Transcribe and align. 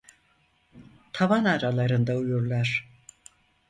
Tavan 1.13 1.45
aralarında 1.45 2.13
uyurlar. 2.15 2.87